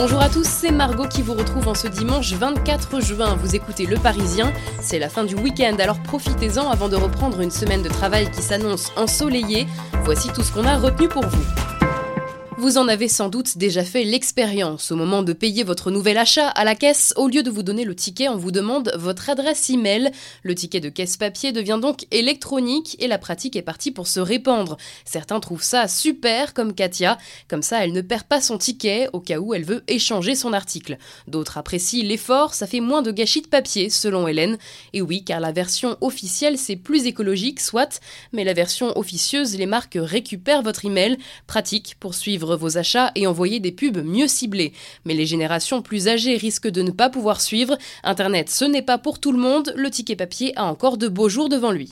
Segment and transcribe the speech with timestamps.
[0.00, 3.34] Bonjour à tous, c'est Margot qui vous retrouve en ce dimanche 24 juin.
[3.34, 7.50] Vous écoutez Le Parisien, c'est la fin du week-end, alors profitez-en avant de reprendre une
[7.50, 9.66] semaine de travail qui s'annonce ensoleillée.
[10.04, 11.67] Voici tout ce qu'on a retenu pour vous.
[12.60, 14.90] Vous en avez sans doute déjà fait l'expérience.
[14.90, 17.84] Au moment de payer votre nouvel achat à la caisse, au lieu de vous donner
[17.84, 20.10] le ticket, on vous demande votre adresse email.
[20.42, 24.18] Le ticket de caisse papier devient donc électronique et la pratique est partie pour se
[24.18, 24.76] répandre.
[25.04, 27.16] Certains trouvent ça super, comme Katia.
[27.46, 30.52] Comme ça, elle ne perd pas son ticket au cas où elle veut échanger son
[30.52, 30.98] article.
[31.28, 34.58] D'autres apprécient l'effort, ça fait moins de gâchis de papier, selon Hélène.
[34.94, 38.00] Et oui, car la version officielle, c'est plus écologique, soit,
[38.32, 41.18] mais la version officieuse, les marques récupèrent votre email.
[41.46, 42.16] Pratique pour
[42.56, 44.72] vos achats et envoyer des pubs mieux ciblées.
[45.04, 47.76] Mais les générations plus âgées risquent de ne pas pouvoir suivre.
[48.04, 51.28] Internet, ce n'est pas pour tout le monde, le ticket papier a encore de beaux
[51.28, 51.90] jours devant lui.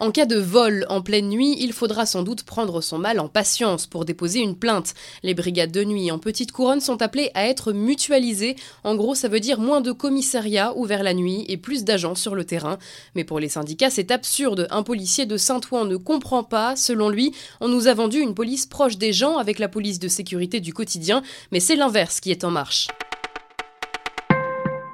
[0.00, 3.26] En cas de vol en pleine nuit, il faudra sans doute prendre son mal en
[3.26, 4.94] patience pour déposer une plainte.
[5.24, 8.54] Les brigades de nuit en petite couronne sont appelées à être mutualisées.
[8.84, 12.36] En gros, ça veut dire moins de commissariats ouverts la nuit et plus d'agents sur
[12.36, 12.78] le terrain.
[13.16, 14.68] Mais pour les syndicats, c'est absurde.
[14.70, 16.76] Un policier de Saint-Ouen ne comprend pas.
[16.76, 20.06] Selon lui, on nous a vendu une police proche des gens avec la police de
[20.06, 22.86] sécurité du quotidien, mais c'est l'inverse qui est en marche.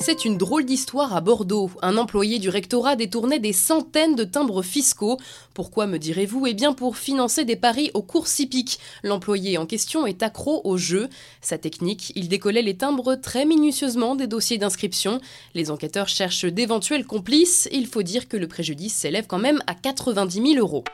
[0.00, 1.70] C'est une drôle d'histoire à Bordeaux.
[1.82, 5.18] Un employé du rectorat détournait des centaines de timbres fiscaux.
[5.54, 6.46] Pourquoi me direz-vous?
[6.46, 8.78] Eh bien pour financer des paris aux courses hippiques.
[9.02, 11.08] L'employé en question est accro au jeu.
[11.42, 15.20] Sa technique, il décollait les timbres très minutieusement des dossiers d'inscription.
[15.54, 17.68] Les enquêteurs cherchent d'éventuels complices.
[17.72, 20.84] Il faut dire que le préjudice s'élève quand même à 90 000 euros.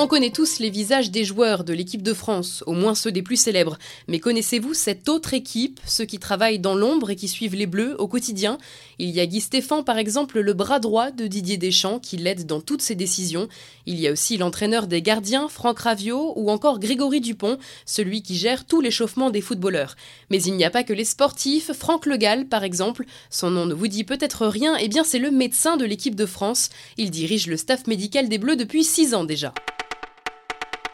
[0.00, 3.20] On connaît tous les visages des joueurs de l'équipe de France, au moins ceux des
[3.20, 3.78] plus célèbres.
[4.06, 8.00] Mais connaissez-vous cette autre équipe, ceux qui travaillent dans l'ombre et qui suivent les Bleus
[8.00, 8.58] au quotidien?
[9.00, 12.46] Il y a Guy Stéphane, par exemple, le bras droit de Didier Deschamps, qui l'aide
[12.46, 13.48] dans toutes ses décisions.
[13.86, 18.36] Il y a aussi l'entraîneur des gardiens, Franck Raviot, ou encore Grégory Dupont, celui qui
[18.36, 19.96] gère tout l'échauffement des footballeurs.
[20.30, 21.72] Mais il n'y a pas que les sportifs.
[21.72, 25.18] Franck Le Gall, par exemple, son nom ne vous dit peut-être rien, eh bien c'est
[25.18, 26.70] le médecin de l'équipe de France.
[26.98, 29.52] Il dirige le staff médical des Bleus depuis 6 ans déjà.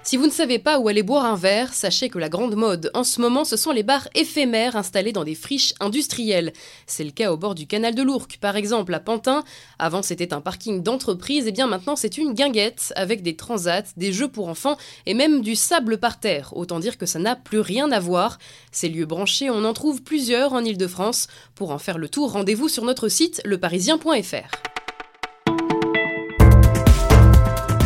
[0.06, 2.90] Si vous ne savez pas où aller boire un verre, sachez que la grande mode
[2.92, 6.52] en ce moment, ce sont les bars éphémères installés dans des friches industrielles.
[6.86, 9.44] C'est le cas au bord du canal de l'Ourcq, par exemple, à Pantin.
[9.78, 14.12] Avant, c'était un parking d'entreprise, et bien maintenant, c'est une guinguette avec des transats, des
[14.12, 14.76] jeux pour enfants
[15.06, 16.54] et même du sable par terre.
[16.54, 18.38] Autant dire que ça n'a plus rien à voir.
[18.72, 21.28] Ces lieux branchés, on en trouve plusieurs en Ile-de-France.
[21.54, 24.73] Pour en faire le tour, rendez-vous sur notre site leparisien.fr.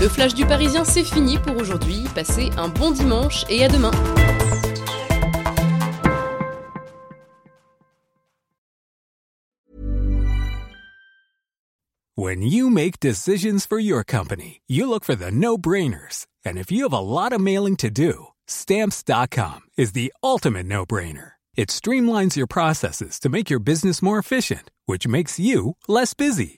[0.08, 2.02] Le flash du Parisien, c'est fini pour aujourd'hui.
[2.14, 3.90] Passez un bon dimanche et à demain.
[12.16, 16.26] When you make decisions for your company, you look for the no-brainers.
[16.42, 21.32] And if you have a lot of mailing to do, stamps.com is the ultimate no-brainer.
[21.54, 26.57] It streamlines your processes to make your business more efficient, which makes you less busy.